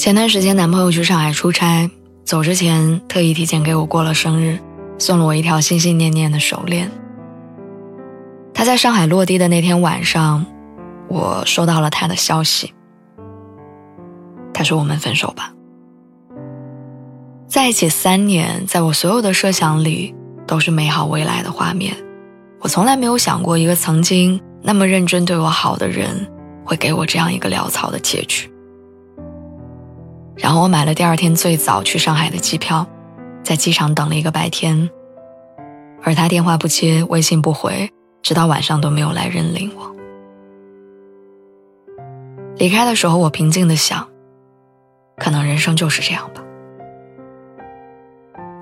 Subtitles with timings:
[0.00, 1.90] 前段时间，男朋友去上海出差，
[2.24, 4.58] 走之前特意提前给我过了生日，
[4.98, 6.90] 送了我一条心心念念的手链。
[8.54, 10.46] 他在上海落地的那天晚上，
[11.06, 12.72] 我收到了他的消息。
[14.54, 15.52] 他说：“我们分手吧。”
[17.46, 20.14] 在一起三年，在我所有的设想里
[20.46, 21.94] 都是美好未来的画面。
[22.60, 26.26] 我从来没有想过，一个曾经那么认真对我好的人，
[26.64, 28.50] 会给我这样一个潦草的结局。
[30.36, 32.86] 然后我买了第二天最早去上海的机票，
[33.42, 34.88] 在机场等了一个白天，
[36.02, 37.90] 而他电话不接，微信不回，
[38.22, 39.94] 直到晚上都没有来认领我。
[42.56, 44.08] 离开的时候，我平静的想，
[45.16, 46.42] 可能人生就是这样吧。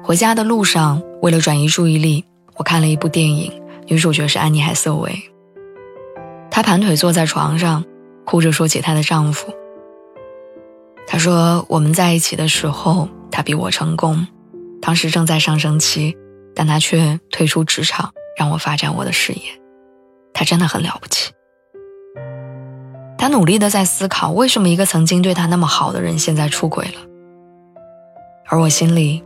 [0.04, 2.24] 回家的路上，为了转移注意力，
[2.56, 3.52] 我看了一部电影，
[3.86, 5.12] 女主角是安妮海瑟薇。
[6.50, 7.84] 她盘腿坐在床上，
[8.24, 9.52] 哭着说起她的丈夫。
[11.10, 14.26] 他说：“我们在一起的时候，他比我成功，
[14.82, 16.14] 当时正在上升期，
[16.54, 19.40] 但他却退出职场，让我发展我的事业。
[20.34, 21.32] 他真的很了不起。
[23.16, 27.00] 他努力的在思考，为什么一个曾经对他那么好的人现在出轨了。
[28.46, 29.24] 而我心里，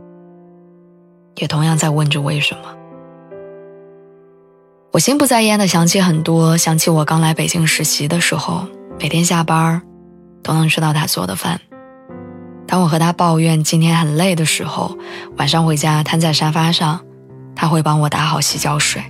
[1.35, 2.63] 也同样在问着为什么。
[4.93, 8.65] 我心不在焉的想起很多，想起我刚来北京实习的时候，
[9.01, 9.81] 每天下班
[10.41, 11.59] 都能吃到他做的饭。”
[12.73, 14.97] 当我和他抱怨今天很累的时候，
[15.37, 16.99] 晚上回家瘫在沙发上，
[17.55, 19.03] 他会帮我打好洗脚水。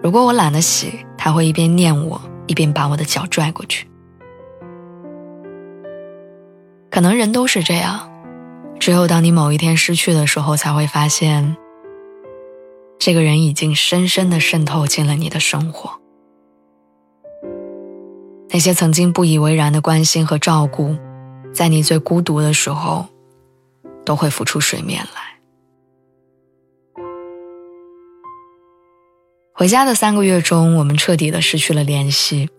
[0.00, 3.88] 如果我懒得洗，他会一边念我，一边把我的脚拽过去。
[6.88, 8.08] 可能人都是这样，
[8.78, 11.56] 只有当你某一天失去的时候，才会发现，
[12.96, 15.90] 这个人已经深深的渗透进了你的生活。
[18.50, 20.96] 那些曾经不以为然的关心和照顾。
[21.56, 23.06] 在你最孤独的时候，
[24.04, 25.40] 都会浮出水面来。
[29.54, 32.50] 回家的三个月中，我们彻底的失去了联系。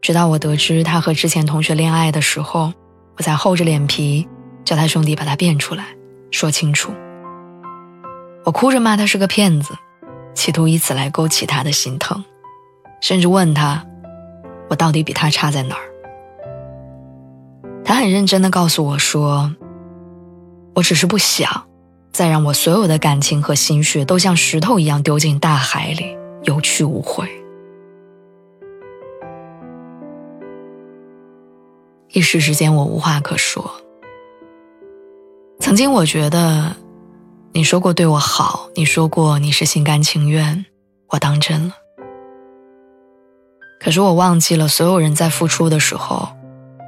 [0.00, 2.72] 直到我得知他和之前同学恋爱的时候，
[3.18, 4.26] 我才厚着脸皮
[4.64, 5.88] 叫他兄弟把他变出来，
[6.30, 6.94] 说清楚。
[8.42, 9.74] 我哭着骂他是个骗子，
[10.34, 12.24] 企图以此来勾起他的心疼，
[13.02, 13.84] 甚至问他，
[14.70, 15.95] 我到底比他差在哪儿。
[17.86, 19.54] 他很认真的告诉我说
[20.74, 21.68] ：“我只是不想，
[22.12, 27.24] 再让我所有的感情和心血都像石头一样丢进大海里，有去无回。”
[32.10, 33.70] 一时之间，我无话可说。
[35.60, 36.74] 曾经我觉得，
[37.52, 40.66] 你说过对我好，你说过你是心甘情愿，
[41.10, 41.74] 我当真了。
[43.78, 46.35] 可是我忘记了，所有人在付出的时候。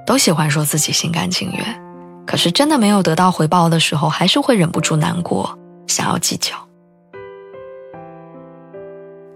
[0.09, 1.83] 都喜欢说自己心甘情愿，
[2.27, 6.57] 可是真的没有得到回报的时候，还是会忍不住难过，想要计较。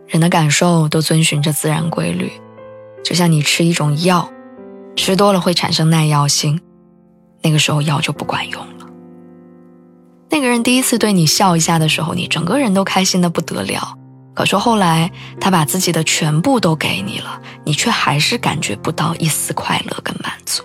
[0.07, 2.33] 人的感受都遵循着自然规律，
[3.05, 4.27] 就像你吃一种药，
[4.97, 6.59] 吃多了会产生耐药性，
[7.43, 8.87] 那个时候药就不管用了。
[10.31, 13.99] 那个人第一次对你笑一下的时候，你整个人都开心的不得了。
[14.35, 15.11] 可是后来，
[15.41, 20.63] 他把自己的全部都给你了，你却还是感觉不到一丝快乐跟满足。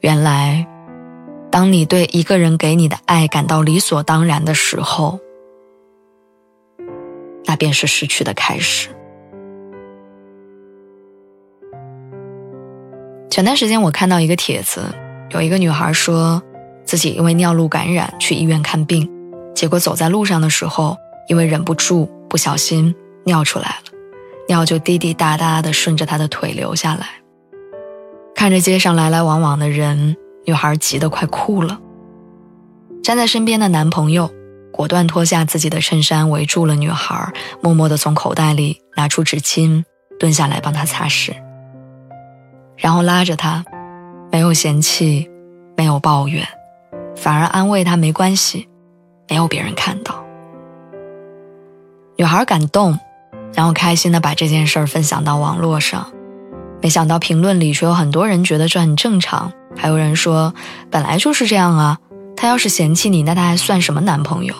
[0.00, 0.66] 原来，
[1.50, 5.18] 当你对一个人给你的爱感到理所当然的时候，
[7.44, 8.88] 那便是失去的开始。
[13.30, 14.82] 前段时间我看到一个帖子，
[15.30, 16.42] 有一个女孩说，
[16.84, 19.10] 自己因为尿路感染去医院看病。
[19.54, 20.96] 结果走在路上的时候，
[21.28, 22.94] 因为忍不住，不小心
[23.24, 23.98] 尿出来了，
[24.48, 27.06] 尿就滴滴答答的顺着他的腿流下来。
[28.34, 31.78] 看着街上来来往往的人，女孩急得快哭了。
[33.02, 34.30] 站在身边的男朋友
[34.72, 39.84] 果断脱下自己的衬衫，围住了女孩，默默的从口袋里拿出纸巾，
[40.18, 41.34] 蹲下来帮她擦拭，
[42.76, 43.64] 然后拉着她，
[44.32, 45.30] 没有嫌弃，
[45.76, 46.46] 没有抱怨，
[47.14, 48.68] 反而安慰她没关系。
[49.32, 50.22] 没有别人看到，
[52.18, 52.98] 女孩感动，
[53.54, 56.12] 然后开心的把这件事儿分享到网络上。
[56.82, 60.52] 没想到评论里却有很多人觉得这很正常，还有人说
[60.90, 61.98] 本来就是这样啊，
[62.36, 64.54] 他要是嫌弃你，那他还算什么男朋友？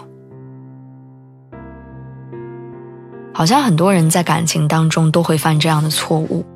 [3.35, 6.47] 好像很多人在感情当中都会犯这样的错误，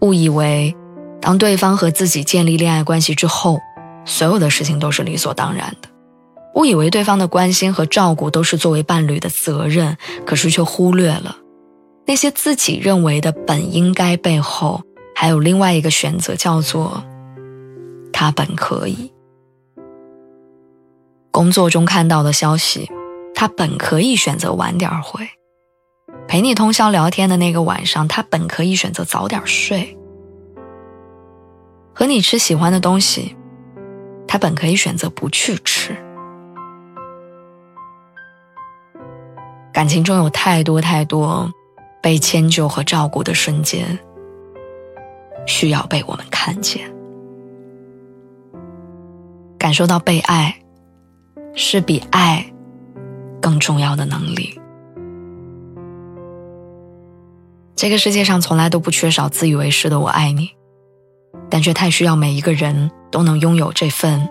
[0.00, 0.74] 误以为
[1.20, 3.58] 当对方和自己建立恋爱关系之后，
[4.06, 5.90] 所有的事情都是理所当然的，
[6.56, 11.36] 误以为对方的关心和照顾都是作为伴侣的责任，可是却忽略了
[12.06, 14.82] 那些自己认为的本应该背后，
[15.14, 17.04] 还有另外一个选择，叫做
[18.10, 19.12] 他本可以。
[21.30, 22.90] 工作中看到的消息，
[23.34, 25.28] 他本可以选择晚点回。
[26.26, 29.94] 陪你通宵聊天的那个晚上，他本可以选择早点睡；
[31.94, 33.36] 和你吃喜欢的东西，
[34.26, 35.94] 他本可以选择不去吃。
[39.76, 41.52] 感情中有太多太多
[42.02, 43.98] 被迁就和照顾的瞬间，
[45.46, 46.90] 需要被我们看见。
[49.58, 50.56] 感受到被爱，
[51.54, 52.42] 是比爱
[53.38, 54.58] 更重要的能力。
[57.74, 60.48] 这个世界上从来都不缺少自以为是的“我爱你”，
[61.50, 64.26] 但却太需要每一个人都能拥有这份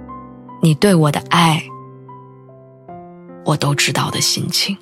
[0.62, 1.62] “你对我的爱，
[3.48, 4.76] 我都知道”的心情。